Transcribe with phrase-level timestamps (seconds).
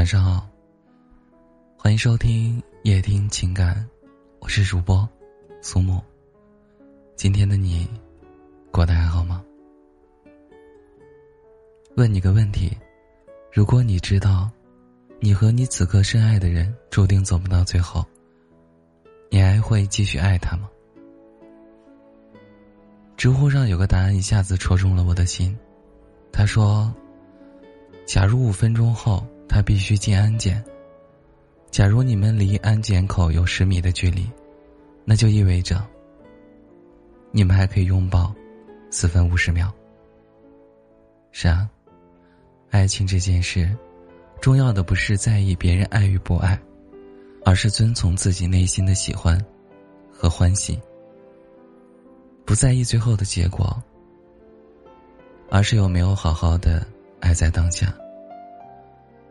[0.00, 0.48] 晚上好，
[1.76, 3.86] 欢迎收听夜听情感，
[4.38, 5.06] 我是主播
[5.60, 6.00] 苏木。
[7.16, 7.86] 今天的你
[8.70, 9.44] 过得还好吗？
[11.96, 12.74] 问你个问题：
[13.52, 14.50] 如果你知道
[15.18, 18.02] 你和你此刻深爱的人注定走不到最后，
[19.28, 20.70] 你还会继续爱他吗？
[23.18, 25.54] 知乎上有个答案一下子戳中了我的心，
[26.32, 26.90] 他说
[28.08, 30.64] ：“假如五分钟后。”他必须进安检。
[31.72, 34.30] 假如你们离安检口有十米的距离，
[35.04, 35.84] 那就意味着
[37.32, 38.32] 你们还可以拥抱
[38.90, 39.72] 四分五十秒。
[41.32, 41.68] 是啊，
[42.70, 43.76] 爱情这件事，
[44.40, 46.56] 重要的不是在意别人爱与不爱，
[47.44, 49.36] 而是遵从自己内心的喜欢
[50.12, 50.80] 和欢喜，
[52.44, 53.82] 不在意最后的结果，
[55.50, 56.86] 而是有没有好好的
[57.18, 57.92] 爱在当下。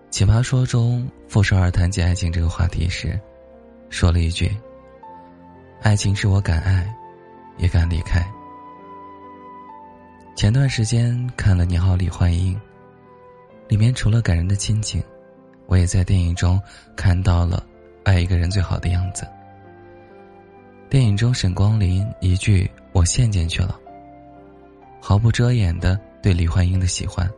[0.09, 3.17] 奇葩说中，傅首尔谈及爱情这个话题时，
[3.89, 4.51] 说了一句
[5.81, 6.91] ：“爱情是我敢爱，
[7.57, 8.25] 也敢离开。”
[10.35, 12.55] 前段时间看了《你好，李焕英》，
[13.67, 15.01] 里面除了感人的亲情，
[15.67, 16.59] 我也在电影中
[16.95, 17.63] 看到了
[18.03, 19.27] 爱一个人最好的样子。
[20.89, 23.79] 电影中，沈光林一句“我陷进去了”，
[24.99, 27.29] 毫不遮掩的对李焕英的喜欢，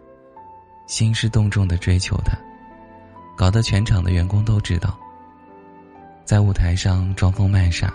[0.88, 2.32] 兴师动众的追求她。
[3.42, 4.96] 搞得全场的员工都知道，
[6.24, 7.92] 在舞台上装疯卖傻，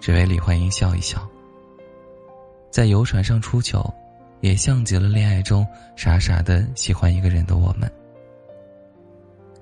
[0.00, 1.28] 只为李焕英笑一笑。
[2.70, 3.92] 在游船上出糗，
[4.42, 5.66] 也像极了恋爱中
[5.96, 7.90] 傻傻的喜欢一个人的我们。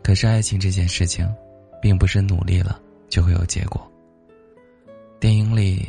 [0.03, 1.27] 可是爱情这件事情，
[1.81, 3.91] 并不是努力了就会有结果。
[5.19, 5.89] 电影里，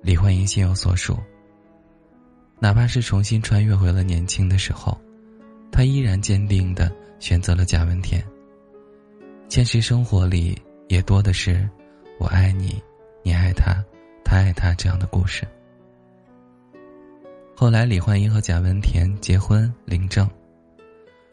[0.00, 1.18] 李焕英心有所属，
[2.60, 4.96] 哪怕是重新穿越回了年轻的时候，
[5.72, 6.88] 她依然坚定的。
[7.18, 8.22] 选择了贾文田。
[9.48, 11.68] 现实生活里也多的是
[12.20, 12.82] “我爱你，
[13.22, 13.82] 你爱他，
[14.24, 15.46] 他爱他”这样的故事。
[17.56, 20.28] 后来，李焕英和贾文田结婚领证。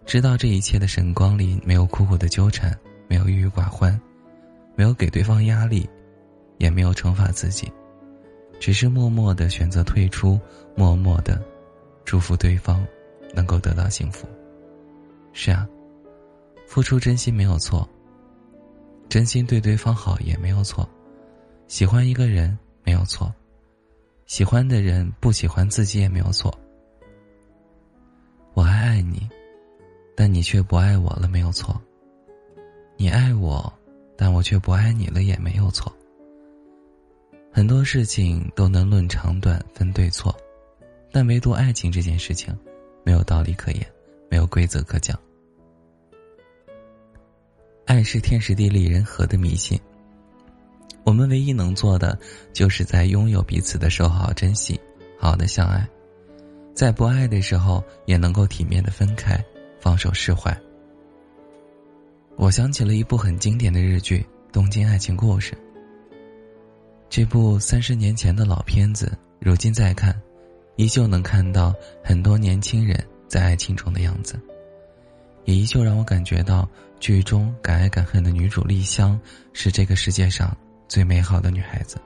[0.06, 2.75] 知道这一切的沈光林没有苦苦的纠缠，
[3.07, 4.00] 没有郁郁寡欢，
[4.75, 5.88] 没有给对方压力，
[6.57, 7.72] 也没有惩罚自己，
[8.59, 10.40] 只是默默的选择退出，
[10.75, 11.44] 默默的
[12.06, 12.85] 祝福对方
[13.34, 14.28] 能够得到幸福。
[15.34, 15.68] 是啊。
[16.65, 17.87] 付出真心没有错，
[19.07, 20.87] 真心对对方好也没有错，
[21.67, 23.33] 喜欢一个人没有错，
[24.25, 26.53] 喜欢的人不喜欢自己也没有错。
[28.53, 29.29] 我还爱你，
[30.15, 31.79] 但你却不爱我了，没有错。
[32.97, 33.71] 你爱我，
[34.17, 35.93] 但我却不爱你了，也没有错。
[37.51, 40.35] 很多事情都能论长短分对错，
[41.11, 42.57] 但唯独爱情这件事情，
[43.03, 43.85] 没有道理可言，
[44.29, 45.17] 没有规则可讲。
[47.85, 49.79] 爱是天时地利人和的迷信。
[51.03, 52.18] 我们唯一能做的，
[52.51, 54.79] 就是在拥有彼此的时候好好珍惜，
[55.19, 55.88] 好的相爱，
[56.74, 59.40] 在不爱的时候也能够体面的分开，
[59.79, 60.56] 放手释怀。
[62.38, 64.18] 我想起了一部很经典的日剧
[64.51, 65.53] 《东京爱情故事》。
[67.07, 70.19] 这部三十年前的老片子，如今再看，
[70.75, 71.72] 依旧能看到
[72.03, 74.40] 很多年轻人在爱情中的样子。
[75.45, 76.67] 也依旧让我感觉到，
[77.00, 79.19] 剧中敢爱敢恨的女主丽香
[79.53, 80.56] 是这个世界上
[80.88, 81.97] 最美好的女孩子。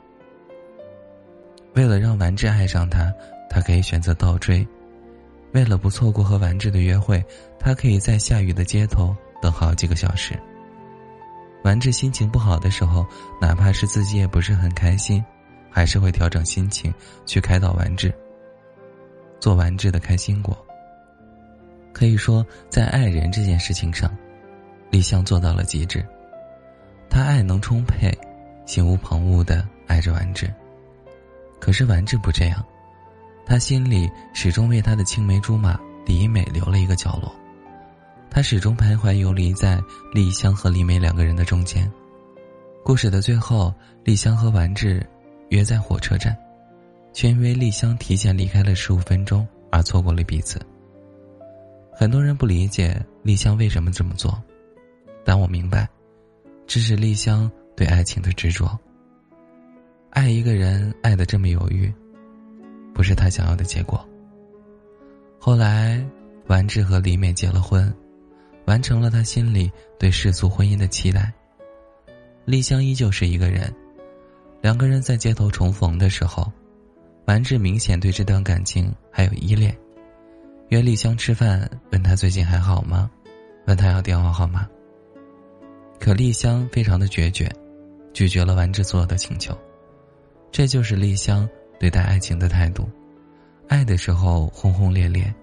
[1.76, 3.14] 为了让丸治爱上她，
[3.50, 4.66] 她可以选择倒追；
[5.54, 7.24] 为了不错过和丸治的约会，
[7.60, 10.38] 她可以在下雨的街头等好几个小时。
[11.64, 13.06] 丸治心情不好的时候，
[13.40, 15.24] 哪怕是自己也不是很开心，
[15.70, 16.94] 还是会调整心情
[17.26, 18.14] 去开导丸治，
[19.40, 20.58] 做完治的开心果。
[21.92, 24.10] 可以说，在爱人这件事情上，
[24.90, 26.06] 李湘做到了极致。
[27.10, 28.16] 他爱能充沛，
[28.66, 30.52] 心无旁骛的爱着丸治。
[31.60, 32.64] 可是丸治不这样，
[33.46, 37.34] 他心里始终为他的青梅竹马李美留了一个角落。
[38.30, 39.82] 他始终徘徊游离在
[40.14, 41.92] 丽香和李美两个人的中间。
[42.84, 45.06] 故事的最后，丽香和丸治
[45.50, 46.38] 约在火车站，
[47.12, 50.62] 却因为丽香提前离开了十五分钟而错过了彼此。
[52.00, 54.42] 很多人不理解丽香为什么这么做，
[55.26, 55.86] 但我明白，
[56.66, 58.80] 这是丽香对爱情的执着。
[60.12, 61.94] 爱一个人爱的这么犹豫，
[62.94, 64.08] 不是他想要的结果。
[65.38, 66.02] 后来，
[66.48, 67.94] 完治和李美结了婚，
[68.64, 69.70] 完成了他心里
[70.00, 71.34] 对世俗婚姻的期待。
[72.46, 73.76] 丽香依旧是一个人，
[74.62, 76.50] 两个人在街头重逢的时候，
[77.26, 79.78] 完治明显对这段感情还有依恋。
[80.70, 83.10] 约丽香吃饭，问她最近还好吗？
[83.66, 84.68] 问她要电话号码，
[86.00, 87.52] 可丽香非常的决绝，
[88.14, 89.58] 拒绝了丸之所有的请求。
[90.52, 91.50] 这就是丽香
[91.80, 92.88] 对待爱情的态度：
[93.68, 95.34] 爱的时候轰轰烈烈，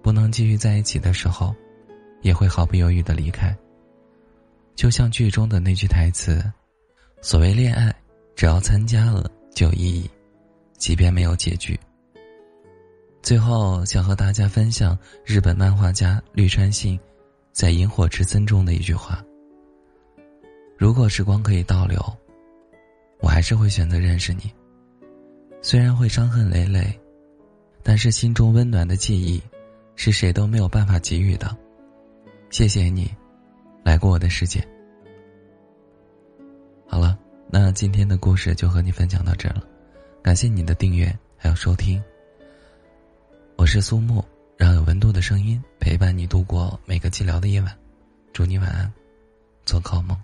[0.00, 1.54] 不能继续在一起的时候，
[2.22, 3.54] 也会毫不犹豫的离开。
[4.74, 6.42] 就像剧中的那句台词
[7.20, 7.94] ：“所谓恋爱，
[8.34, 10.10] 只要参加了就有意义，
[10.78, 11.78] 即便没有结局。”
[13.22, 16.98] 最后，想和大家分享日本漫画家绿川信
[17.52, 19.24] 在《萤火之森》中的一句话
[20.76, 22.02] ：“如果时光可以倒流，
[23.20, 24.52] 我还是会选择认识你。
[25.60, 26.98] 虽然会伤痕累累，
[27.84, 29.40] 但是心中温暖的记忆，
[29.94, 31.56] 是谁都没有办法给予的。
[32.50, 33.08] 谢谢你，
[33.84, 34.60] 来过我的世界。”
[36.88, 37.16] 好了，
[37.48, 39.62] 那今天的故事就和你分享到这了，
[40.22, 42.02] 感谢你的订阅还有收听。
[43.62, 44.24] 我是苏木，
[44.56, 47.72] 让有温度的声音陪伴你度过每个寂寥的夜晚。
[48.32, 48.92] 祝你晚安，
[49.64, 50.20] 做个好梦。